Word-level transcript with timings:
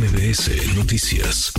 MBS 0.00 0.78
Noticias. 0.78 1.52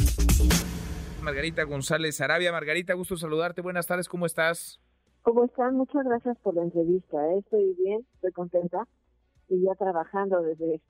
Margarita 1.22 1.64
González 1.64 2.20
Arabia. 2.22 2.52
Margarita, 2.52 2.96
gusto 2.96 3.16
saludarte. 3.16 3.62
Buenas 3.62 3.86
tardes, 3.86 4.10
¿cómo 4.10 4.26
estás? 4.26 4.80
¿Cómo 5.22 5.46
están? 5.46 5.76
Muchas 5.76 6.04
gracias 6.04 6.40
por 6.40 6.56
la 6.56 6.64
entrevista. 6.64 7.18
¿eh? 7.28 7.38
Estoy 7.38 7.76
bien, 7.78 8.04
estoy 8.16 8.32
contenta 8.32 8.88
y 9.48 9.62
ya 9.62 9.76
trabajando 9.76 10.42
desde 10.42 10.82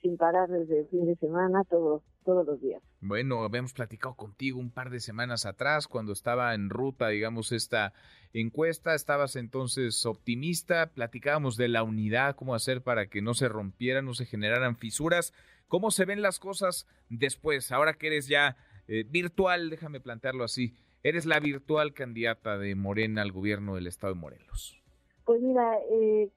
sin 0.00 0.16
parar 0.16 0.48
desde 0.48 0.80
el 0.80 0.86
fin 0.88 1.06
de 1.06 1.16
semana, 1.16 1.64
todo, 1.64 2.02
todos 2.24 2.46
los 2.46 2.60
días. 2.60 2.82
Bueno, 3.00 3.42
habíamos 3.42 3.72
platicado 3.72 4.14
contigo 4.14 4.58
un 4.58 4.70
par 4.70 4.90
de 4.90 5.00
semanas 5.00 5.46
atrás 5.46 5.88
cuando 5.88 6.12
estaba 6.12 6.54
en 6.54 6.70
ruta, 6.70 7.08
digamos, 7.08 7.52
esta 7.52 7.92
encuesta. 8.32 8.94
Estabas 8.94 9.36
entonces 9.36 10.04
optimista, 10.06 10.90
platicábamos 10.92 11.56
de 11.56 11.68
la 11.68 11.82
unidad, 11.82 12.36
cómo 12.36 12.54
hacer 12.54 12.82
para 12.82 13.06
que 13.06 13.22
no 13.22 13.34
se 13.34 13.48
rompieran, 13.48 14.04
no 14.04 14.14
se 14.14 14.26
generaran 14.26 14.76
fisuras. 14.76 15.32
¿Cómo 15.68 15.90
se 15.90 16.04
ven 16.04 16.22
las 16.22 16.38
cosas 16.38 16.86
después? 17.08 17.72
Ahora 17.72 17.94
que 17.94 18.06
eres 18.08 18.26
ya 18.26 18.56
eh, 18.88 19.04
virtual, 19.08 19.68
déjame 19.70 20.00
plantearlo 20.00 20.44
así, 20.44 20.74
eres 21.02 21.26
la 21.26 21.40
virtual 21.40 21.92
candidata 21.92 22.56
de 22.56 22.74
Morena 22.74 23.22
al 23.22 23.32
gobierno 23.32 23.74
del 23.74 23.86
estado 23.86 24.14
de 24.14 24.20
Morelos. 24.20 24.82
Pues 25.24 25.42
mira, 25.42 25.76
eh, 25.92 26.30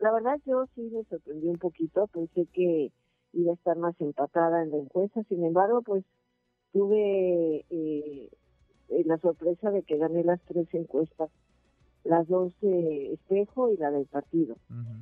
la 0.00 0.12
verdad 0.12 0.40
yo 0.46 0.66
sí 0.74 0.90
me 0.92 1.04
sorprendí 1.04 1.48
un 1.48 1.58
poquito, 1.58 2.06
pensé 2.08 2.46
que 2.52 2.90
iba 3.32 3.52
a 3.52 3.54
estar 3.54 3.76
más 3.76 3.94
empatada 4.00 4.62
en 4.62 4.70
la 4.70 4.78
encuesta, 4.78 5.22
sin 5.24 5.44
embargo, 5.44 5.82
pues 5.82 6.04
tuve 6.72 7.64
eh, 7.70 8.30
eh, 8.88 9.04
la 9.04 9.18
sorpresa 9.18 9.70
de 9.70 9.82
que 9.82 9.98
gané 9.98 10.24
las 10.24 10.40
tres 10.42 10.66
encuestas, 10.72 11.30
las 12.04 12.26
dos 12.28 12.52
de 12.60 13.12
espejo 13.12 13.70
y 13.70 13.76
la 13.76 13.90
del 13.90 14.06
partido. 14.06 14.56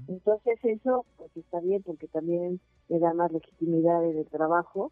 Entonces 0.08 0.58
eso 0.64 1.06
pues 1.16 1.36
está 1.36 1.60
bien 1.60 1.82
porque 1.84 2.08
también 2.08 2.60
me 2.88 2.98
da 2.98 3.14
más 3.14 3.30
legitimidad 3.32 4.04
en 4.04 4.18
el 4.18 4.26
trabajo 4.26 4.90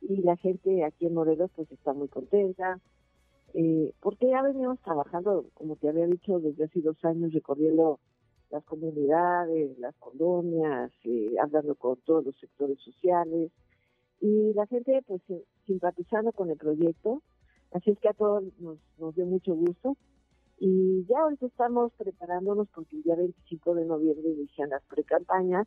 y 0.00 0.22
la 0.22 0.36
gente 0.36 0.84
aquí 0.84 1.06
en 1.06 1.14
Morelos 1.14 1.50
pues 1.56 1.70
está 1.72 1.92
muy 1.92 2.08
contenta. 2.08 2.78
Eh, 3.54 3.92
porque 4.00 4.30
ya 4.30 4.40
venimos 4.40 4.78
trabajando, 4.80 5.44
como 5.54 5.76
te 5.76 5.88
había 5.88 6.06
dicho, 6.06 6.38
desde 6.38 6.64
hace 6.64 6.80
dos 6.80 6.96
años 7.04 7.34
recorriendo 7.34 7.98
las 8.52 8.64
comunidades, 8.64 9.78
las 9.78 9.94
colonias, 9.96 10.92
eh, 11.04 11.34
hablando 11.42 11.74
con 11.74 11.96
todos 12.04 12.24
los 12.24 12.36
sectores 12.38 12.78
sociales 12.80 13.50
y 14.20 14.52
la 14.52 14.66
gente 14.66 15.02
pues 15.06 15.22
simpatizando 15.66 16.32
con 16.32 16.50
el 16.50 16.58
proyecto. 16.58 17.22
Así 17.72 17.90
es 17.90 17.98
que 17.98 18.10
a 18.10 18.12
todos 18.12 18.44
nos, 18.58 18.78
nos 18.98 19.14
dio 19.14 19.24
mucho 19.24 19.54
gusto. 19.54 19.96
Y 20.58 21.04
ya 21.06 21.20
ahorita 21.22 21.46
estamos 21.46 21.92
preparándonos 21.94 22.68
porque 22.68 22.96
el 22.96 23.02
día 23.02 23.16
25 23.16 23.74
de 23.74 23.84
noviembre 23.86 24.28
inician 24.28 24.68
las 24.68 24.82
precampañas. 24.84 25.66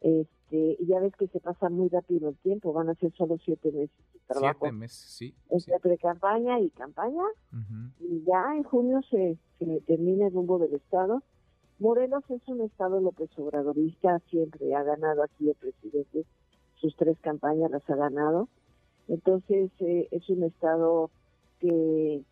Este, 0.00 0.76
y 0.78 0.86
ya 0.86 1.00
ves 1.00 1.14
que 1.16 1.28
se 1.28 1.40
pasa 1.40 1.70
muy 1.70 1.88
rápido 1.88 2.28
el 2.28 2.36
tiempo, 2.38 2.72
van 2.72 2.88
a 2.88 2.94
ser 2.96 3.12
solo 3.14 3.38
siete 3.38 3.72
meses 3.72 3.96
de 4.12 4.20
trabajo. 4.26 4.58
Siete 4.62 4.76
meses, 4.76 4.98
sí. 4.98 5.34
Entre 5.48 5.78
pre-campaña 5.78 6.60
y 6.60 6.70
campaña. 6.70 7.22
Y 8.00 8.24
ya 8.24 8.56
en 8.56 8.64
junio 8.64 9.00
se, 9.08 9.38
se 9.58 9.80
termina 9.82 10.26
el 10.26 10.32
rumbo 10.34 10.58
del 10.58 10.74
Estado 10.74 11.22
Morelos 11.78 12.24
es 12.28 12.40
un 12.48 12.60
estado 12.62 13.00
López 13.00 13.30
Obradorista, 13.38 14.18
siempre 14.30 14.74
ha 14.74 14.82
ganado 14.82 15.22
aquí 15.22 15.48
el 15.48 15.54
presidente, 15.54 16.24
sus 16.80 16.96
tres 16.96 17.16
campañas 17.20 17.70
las 17.70 17.88
ha 17.88 17.94
ganado. 17.94 18.48
Entonces 19.06 19.70
eh, 19.78 20.08
es 20.10 20.28
un 20.28 20.42
estado 20.42 21.10
que, 21.60 22.22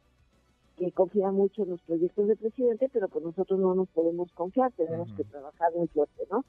que 0.77 0.91
confía 0.91 1.31
mucho 1.31 1.63
en 1.63 1.71
los 1.71 1.81
proyectos 1.83 2.27
del 2.27 2.37
presidente, 2.37 2.91
pero 2.93 3.09
pues 3.09 3.25
nosotros 3.25 3.61
no 3.61 3.75
nos 3.75 3.89
podemos 3.91 4.33
confiar, 4.33 4.73
tenemos 4.73 5.13
que 5.17 5.25
trabajar 5.25 5.73
muy 5.77 5.87
fuerte, 5.89 6.27
¿no? 6.31 6.45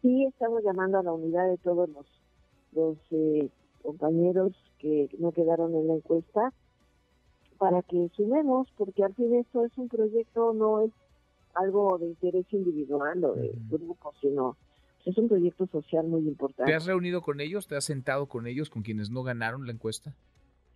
Sí 0.00 0.24
estamos 0.24 0.62
llamando 0.62 0.98
a 0.98 1.02
la 1.02 1.12
unidad 1.12 1.48
de 1.48 1.58
todos 1.58 1.88
los, 1.88 2.06
los 2.72 2.96
eh, 3.10 3.50
compañeros 3.82 4.52
que 4.78 5.08
no 5.18 5.32
quedaron 5.32 5.74
en 5.74 5.88
la 5.88 5.94
encuesta 5.94 6.52
para 7.58 7.82
que 7.82 8.08
sumemos, 8.14 8.68
porque 8.76 9.02
al 9.02 9.14
fin 9.14 9.34
esto 9.34 9.64
es 9.64 9.76
un 9.78 9.88
proyecto, 9.88 10.52
no 10.52 10.82
es 10.82 10.92
algo 11.56 11.98
de 11.98 12.06
interés 12.06 12.46
individual 12.52 13.24
o 13.24 13.34
de 13.34 13.52
grupo, 13.68 14.12
sino 14.20 14.56
es 15.04 15.16
un 15.18 15.28
proyecto 15.28 15.66
social 15.66 16.06
muy 16.06 16.26
importante. 16.26 16.70
¿Te 16.70 16.76
has 16.76 16.86
reunido 16.86 17.22
con 17.22 17.40
ellos? 17.40 17.68
¿Te 17.68 17.76
has 17.76 17.84
sentado 17.84 18.26
con 18.26 18.46
ellos, 18.46 18.70
con 18.70 18.82
quienes 18.82 19.10
no 19.10 19.22
ganaron 19.22 19.66
la 19.66 19.72
encuesta? 19.72 20.14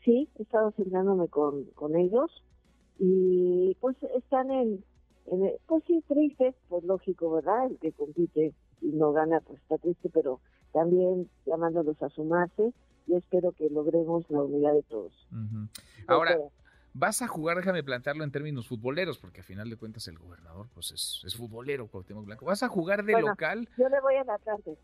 Sí, 0.05 0.29
he 0.39 0.43
estado 0.43 0.73
sentándome 0.77 1.29
con, 1.29 1.65
con 1.75 1.97
ellos 1.97 2.31
y 2.99 3.77
pues 3.81 3.97
están 4.17 4.51
en, 4.51 4.85
en, 5.27 5.53
pues 5.67 5.85
sí, 5.87 6.03
tristes, 6.07 6.55
pues 6.69 6.85
lógico, 6.85 7.33
¿verdad? 7.33 7.67
El 7.67 7.79
que 7.79 7.93
compite 7.93 8.55
y 8.81 8.87
no 8.87 9.13
gana, 9.13 9.41
pues 9.41 9.61
está 9.61 9.79
triste, 9.79 10.09
pero 10.13 10.41
también 10.73 11.29
llamándolos 11.45 12.01
a 12.03 12.09
sumarse 12.11 12.73
y 13.07 13.17
espero 13.17 13.53
que 13.53 13.69
logremos 13.69 14.25
la 14.31 14.43
unidad 14.43 14.75
de 14.75 14.83
todos. 14.85 15.13
Ahora, 16.07 16.39
vas 16.93 17.23
a 17.23 17.29
jugar, 17.29 17.57
déjame 17.57 17.83
plantearlo 17.83 18.25
en 18.25 18.31
términos 18.31 18.67
futboleros, 18.69 19.19
porque 19.19 19.41
a 19.41 19.45
final 19.45 19.71
de 19.71 19.77
cuentas 19.77 20.07
el 20.09 20.19
gobernador 20.19 20.69
pues 20.75 20.93
es, 20.93 21.23
es 21.25 21.37
futbolero, 21.37 21.89
Cuauhtémoc 21.89 22.25
Blanco. 22.25 22.47
¿Vas 22.47 22.63
a 22.63 22.69
jugar 22.69 23.05
de 23.05 23.21
local? 23.21 23.69
Yo 23.77 23.89
le 23.89 24.01
voy 24.01 24.17
a 24.17 24.25
la 24.25 24.39
tarde. 24.39 24.77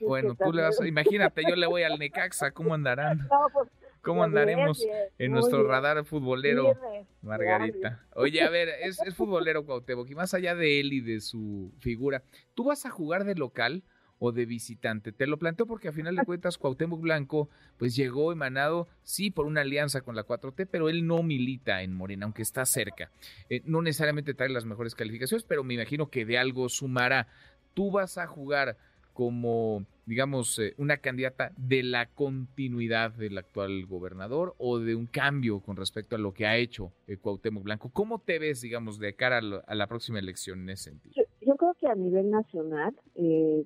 Bueno, 0.00 0.34
tú 0.34 0.52
le 0.52 0.62
vas 0.62 0.80
a, 0.80 0.86
imagínate, 0.86 1.42
yo 1.48 1.56
le 1.56 1.66
voy 1.66 1.82
al 1.82 1.98
Necaxa, 1.98 2.52
¿cómo 2.52 2.74
andarán? 2.74 3.28
Pues, 3.52 3.68
¿Cómo 4.00 4.22
andaremos 4.22 4.84
en 5.18 5.32
nuestro 5.32 5.66
radar 5.66 6.04
futbolero, 6.04 6.74
Margarita? 7.22 8.04
Oye, 8.14 8.42
a 8.42 8.50
ver, 8.50 8.68
es, 8.82 9.00
es 9.00 9.14
futbolero 9.14 9.64
Cuauhtémoc, 9.64 10.08
y 10.10 10.14
más 10.14 10.34
allá 10.34 10.54
de 10.54 10.80
él 10.80 10.92
y 10.92 11.00
de 11.00 11.20
su 11.20 11.72
figura, 11.78 12.22
¿tú 12.54 12.64
vas 12.64 12.84
a 12.84 12.90
jugar 12.90 13.24
de 13.24 13.34
local? 13.34 13.82
O 14.24 14.32
de 14.32 14.46
visitante. 14.46 15.12
Te 15.12 15.26
lo 15.26 15.38
planteo 15.38 15.66
porque 15.66 15.88
a 15.88 15.92
final 15.92 16.16
de 16.16 16.24
cuentas 16.24 16.56
Cuauhtémoc 16.56 17.00
Blanco 17.00 17.50
pues 17.76 17.94
llegó 17.94 18.32
emanado 18.32 18.88
sí 19.02 19.30
por 19.30 19.44
una 19.44 19.60
alianza 19.60 20.00
con 20.00 20.16
la 20.16 20.26
4T, 20.26 20.66
pero 20.70 20.88
él 20.88 21.06
no 21.06 21.22
milita 21.22 21.82
en 21.82 21.92
Morena, 21.92 22.24
aunque 22.24 22.42
está 22.42 22.64
cerca. 22.64 23.10
Eh, 23.50 23.60
no 23.66 23.82
necesariamente 23.82 24.32
trae 24.32 24.48
las 24.48 24.64
mejores 24.64 24.94
calificaciones, 24.94 25.44
pero 25.44 25.62
me 25.62 25.74
imagino 25.74 26.08
que 26.08 26.24
de 26.24 26.38
algo 26.38 26.68
sumará. 26.70 27.28
Tú 27.74 27.90
vas 27.90 28.16
a 28.16 28.26
jugar 28.26 28.78
como, 29.12 29.86
digamos, 30.06 30.58
eh, 30.58 30.74
una 30.76 30.96
candidata 30.96 31.52
de 31.56 31.82
la 31.82 32.06
continuidad 32.06 33.12
del 33.12 33.38
actual 33.38 33.86
gobernador 33.86 34.54
o 34.58 34.80
de 34.80 34.94
un 34.94 35.06
cambio 35.06 35.60
con 35.60 35.76
respecto 35.76 36.16
a 36.16 36.18
lo 36.18 36.34
que 36.34 36.46
ha 36.46 36.56
hecho 36.56 36.92
eh, 37.06 37.16
Cuauhtémoc 37.16 37.62
Blanco. 37.62 37.90
¿Cómo 37.90 38.18
te 38.18 38.38
ves, 38.38 38.60
digamos, 38.60 38.98
de 38.98 39.14
cara 39.14 39.38
a, 39.38 39.74
la 39.74 39.86
próxima 39.86 40.18
elección 40.18 40.62
en 40.62 40.70
ese 40.70 40.90
sentido? 40.90 41.23
Creo 41.64 41.74
que 41.80 41.86
a 41.88 41.94
nivel 41.94 42.30
nacional, 42.30 42.94
eh, 43.14 43.64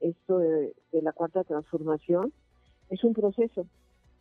esto 0.00 0.38
de, 0.38 0.72
la 0.92 1.10
cuarta 1.10 1.42
transformación 1.42 2.32
es 2.88 3.02
un 3.02 3.14
proceso, 3.14 3.66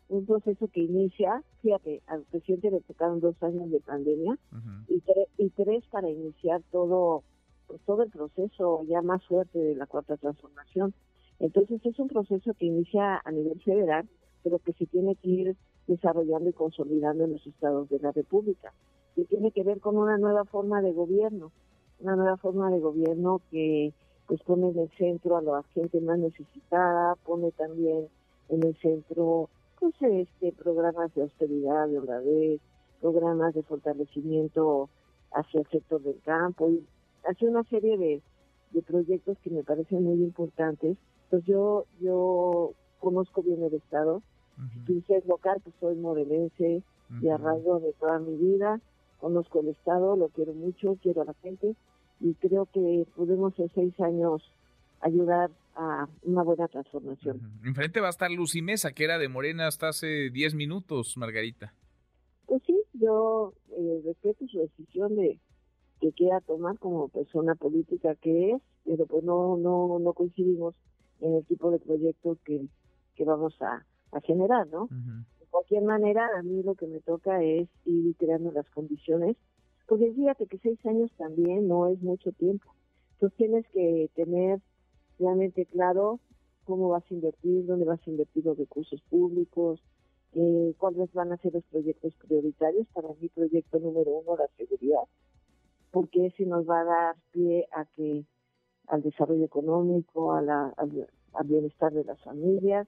un 0.09 0.25
proceso 0.25 0.67
que 0.69 0.81
inicia, 0.81 1.43
fíjate, 1.61 2.01
al 2.07 2.23
presidente 2.23 2.71
le 2.71 2.81
tocaron 2.81 3.19
dos 3.19 3.35
años 3.43 3.69
de 3.69 3.79
pandemia 3.79 4.39
y, 4.87 5.03
y 5.37 5.49
tres 5.51 5.85
para 5.91 6.09
iniciar 6.09 6.63
todo 6.71 7.21
pues, 7.67 7.79
todo 7.85 8.01
el 8.01 8.09
proceso 8.09 8.83
ya 8.87 9.03
más 9.03 9.23
fuerte 9.27 9.59
de 9.59 9.75
la 9.75 9.85
cuarta 9.85 10.17
transformación. 10.17 10.95
Entonces 11.37 11.79
es 11.85 11.99
un 11.99 12.07
proceso 12.07 12.55
que 12.55 12.65
inicia 12.65 13.21
a 13.23 13.31
nivel 13.31 13.61
federal, 13.61 14.09
pero 14.41 14.57
que 14.57 14.73
se 14.73 14.87
tiene 14.87 15.15
que 15.17 15.29
ir 15.29 15.55
desarrollando 15.85 16.49
y 16.49 16.53
consolidando 16.53 17.25
en 17.25 17.33
los 17.33 17.45
estados 17.45 17.87
de 17.89 17.99
la 17.99 18.11
República. 18.13 18.73
Y 19.15 19.25
tiene 19.25 19.51
que 19.51 19.63
ver 19.63 19.79
con 19.79 19.95
una 19.95 20.17
nueva 20.17 20.43
forma 20.45 20.81
de 20.81 20.91
gobierno, 20.91 21.51
una 22.01 22.15
nueva 22.15 22.37
forma 22.37 22.69
de 22.69 22.79
gobierno 22.79 23.41
que 23.51 23.93
pues 24.27 24.41
pone 24.43 24.69
en 24.69 24.79
el 24.79 24.89
centro 24.97 25.37
a 25.37 25.41
la 25.41 25.63
gente 25.73 25.99
más 26.01 26.17
necesitada, 26.17 27.15
pone 27.25 27.51
también 27.51 28.07
en 28.49 28.63
el 28.63 28.75
centro 28.77 29.49
pues 29.79 29.93
este 30.01 30.51
programas 30.53 31.13
de 31.15 31.23
austeridad, 31.23 31.87
de 31.87 31.99
obradez, 31.99 32.61
programas 33.01 33.53
de 33.53 33.63
fortalecimiento 33.63 34.89
hacia 35.33 35.61
el 35.61 35.67
sector 35.67 36.01
del 36.01 36.19
campo 36.21 36.69
y 36.69 36.85
hace 37.27 37.47
una 37.47 37.63
serie 37.63 37.97
de, 37.97 38.21
proyectos 38.83 39.37
que 39.43 39.49
me 39.49 39.63
parecen 39.63 40.03
muy 40.03 40.23
importantes. 40.23 40.97
Pues 41.29 41.43
yo, 41.45 41.85
yo 41.99 42.71
conozco 42.99 43.41
bien 43.41 43.63
el 43.63 43.73
Estado. 43.73 44.21
Si 44.85 45.01
tú 45.01 45.03
local, 45.25 45.59
pues 45.63 45.75
soy 45.79 45.95
morelense 45.95 46.83
y 47.21 47.29
arraigo 47.29 47.79
de 47.79 47.93
toda 47.93 48.19
mi 48.19 48.35
vida. 48.37 48.79
Conozco 49.21 49.61
el 49.61 49.67
Estado, 49.67 50.15
lo 50.15 50.29
quiero 50.29 50.53
mucho, 50.53 50.97
quiero 51.01 51.21
a 51.21 51.25
la 51.25 51.35
gente 51.35 51.75
y 52.19 52.33
creo 52.33 52.65
que 52.65 53.05
podemos 53.15 53.57
en 53.59 53.69
seis 53.73 53.99
años 53.99 54.41
ayudar 54.99 55.51
a 55.75 56.07
una 56.23 56.41
buena 56.41 56.67
transformación. 56.67 57.39
Enfrente 57.63 58.01
va 58.01 58.07
a 58.07 58.09
estar 58.09 58.31
Lucy 58.31 58.63
Mesa, 58.63 58.93
que 58.93 59.03
era 59.03 59.19
de 59.19 59.29
Morena 59.29 59.67
hasta 59.67 59.89
hace 59.89 60.31
diez 60.31 60.55
minutos, 60.55 61.17
Margarita. 61.17 61.71
Pues 62.47 62.63
sí, 62.65 62.75
yo 62.93 63.53
eh, 63.69 64.01
respeto 64.03 64.47
su 64.47 64.57
decisión 64.57 65.15
de, 65.15 65.39
que 65.99 66.11
quiera 66.13 66.41
tomar 66.41 66.79
como 66.79 67.07
persona 67.09 67.53
política 67.53 68.15
que 68.15 68.53
es, 68.53 68.61
pero 68.83 69.05
pues 69.05 69.23
no, 69.23 69.55
no, 69.55 69.99
no 69.99 70.13
coincidimos 70.13 70.73
en 71.21 71.35
el 71.35 71.45
tipo 71.45 71.69
de 71.69 71.77
proyectos 71.77 72.39
que, 72.43 72.65
que 73.15 73.23
vamos 73.23 73.55
a, 73.61 73.85
generar, 74.23 74.67
¿no? 74.67 74.89
De 74.89 74.97
cualquier 75.51 75.83
manera, 75.83 76.27
a 76.37 76.41
mí 76.41 76.63
lo 76.63 76.75
que 76.75 76.87
me 76.87 76.99
toca 77.01 77.43
es 77.43 77.69
ir 77.85 78.15
creando 78.17 78.51
las 78.51 78.69
condiciones, 78.71 79.37
porque 79.87 80.11
fíjate 80.13 80.47
que 80.47 80.57
seis 80.59 80.83
años 80.85 81.11
también 81.17 81.67
no 81.67 81.87
es 81.87 82.01
mucho 82.01 82.31
tiempo. 82.31 82.73
Entonces 83.13 83.37
tienes 83.37 83.67
que 83.69 84.09
tener 84.15 84.59
realmente 85.19 85.65
claro 85.65 86.19
cómo 86.65 86.89
vas 86.89 87.03
a 87.09 87.13
invertir, 87.13 87.65
dónde 87.65 87.85
vas 87.85 87.99
a 88.05 88.09
invertir 88.09 88.45
los 88.45 88.57
recursos 88.57 89.01
públicos, 89.09 89.83
eh, 90.33 90.73
cuáles 90.77 91.11
van 91.13 91.31
a 91.31 91.37
ser 91.37 91.53
los 91.53 91.63
proyectos 91.65 92.15
prioritarios. 92.15 92.87
Para 92.93 93.09
mi 93.19 93.29
proyecto 93.29 93.79
número 93.79 94.11
uno, 94.11 94.37
la 94.37 94.47
seguridad, 94.57 95.03
porque 95.91 96.27
ese 96.27 96.45
nos 96.45 96.67
va 96.67 96.81
a 96.81 96.85
dar 96.85 97.15
pie 97.31 97.67
a 97.75 97.85
que 97.85 98.25
al 98.87 99.01
desarrollo 99.01 99.45
económico, 99.45 100.33
a 100.33 100.41
la, 100.41 100.73
al, 100.77 101.07
bienestar 101.45 101.93
de 101.93 102.03
las 102.03 102.21
familias, 102.21 102.87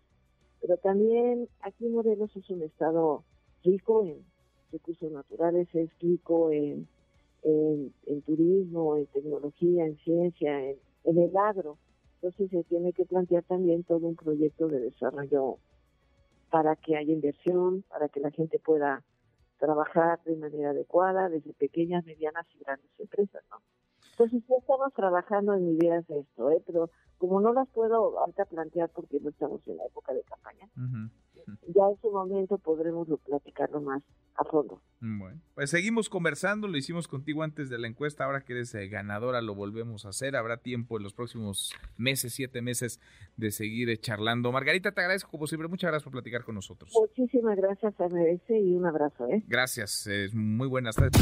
pero 0.63 0.77
también 0.77 1.49
aquí 1.59 1.89
Morelos 1.89 2.33
es 2.37 2.49
un 2.49 2.63
estado 2.63 3.25
rico 3.65 4.05
en 4.05 4.23
recursos 4.71 5.11
naturales, 5.11 5.67
es 5.75 5.89
rico 5.99 6.51
en, 6.51 6.87
en, 7.43 8.21
turismo, 8.21 8.95
en 8.95 9.05
tecnología, 9.07 9.85
en 9.85 9.97
ciencia, 9.97 10.63
en, 10.63 10.77
en 11.03 11.17
el 11.17 11.35
agro. 11.35 11.77
Entonces 12.15 12.49
se 12.49 12.63
tiene 12.63 12.93
que 12.93 13.03
plantear 13.03 13.43
también 13.43 13.83
todo 13.83 14.07
un 14.07 14.15
proyecto 14.15 14.69
de 14.69 14.79
desarrollo 14.79 15.57
para 16.49 16.77
que 16.77 16.95
haya 16.95 17.11
inversión, 17.11 17.83
para 17.89 18.07
que 18.07 18.21
la 18.21 18.31
gente 18.31 18.57
pueda 18.57 19.03
trabajar 19.59 20.23
de 20.23 20.37
manera 20.37 20.69
adecuada, 20.69 21.27
desde 21.27 21.51
pequeñas, 21.53 22.05
medianas 22.05 22.45
y 22.55 22.63
grandes 22.63 22.89
empresas, 22.99 23.43
¿no? 23.51 23.57
Entonces 24.11 24.43
ya 24.47 24.55
estamos 24.55 24.93
trabajando 24.93 25.55
en 25.55 25.75
ideas 25.75 26.07
de 26.07 26.19
esto, 26.19 26.51
¿eh? 26.51 26.61
pero 26.65 26.89
como 27.17 27.39
no 27.41 27.53
las 27.53 27.67
puedo 27.69 28.19
ahorita 28.19 28.45
plantear 28.45 28.89
porque 28.89 29.19
no 29.19 29.29
estamos 29.29 29.61
en 29.67 29.77
la 29.77 29.85
época 29.85 30.13
de 30.13 30.23
campaña, 30.23 30.69
ya 31.67 31.89
en 31.89 32.01
su 32.01 32.11
momento 32.11 32.57
podremos 32.57 33.07
platicarlo 33.25 33.81
más 33.81 34.01
a 34.35 34.43
fondo. 34.45 34.81
Bueno, 34.99 35.39
pues 35.53 35.69
seguimos 35.69 36.09
conversando, 36.09 36.67
lo 36.67 36.77
hicimos 36.77 37.07
contigo 37.07 37.43
antes 37.43 37.69
de 37.69 37.77
la 37.77 37.87
encuesta, 37.87 38.23
ahora 38.23 38.41
que 38.41 38.53
eres 38.53 38.73
eh, 38.73 38.87
ganadora 38.87 39.41
lo 39.41 39.53
volvemos 39.53 40.05
a 40.05 40.09
hacer, 40.09 40.35
habrá 40.35 40.57
tiempo 40.57 40.97
en 40.97 41.03
los 41.03 41.13
próximos 41.13 41.71
meses, 41.97 42.33
siete 42.33 42.61
meses, 42.61 42.99
de 43.37 43.51
seguir 43.51 43.89
eh, 43.89 43.97
charlando. 43.97 44.51
Margarita, 44.51 44.91
te 44.91 45.01
agradezco 45.01 45.29
como 45.29 45.45
siempre, 45.47 45.67
muchas 45.67 45.89
gracias 45.89 46.03
por 46.03 46.13
platicar 46.13 46.43
con 46.43 46.55
nosotros. 46.55 46.93
Muchísimas 46.99 47.57
gracias, 47.57 47.93
a 47.99 48.07
y 48.49 48.75
un 48.75 48.85
abrazo. 48.85 49.27
¿eh? 49.27 49.43
Gracias, 49.47 50.09
muy 50.33 50.67
buenas 50.67 50.95
tardes. 50.95 51.21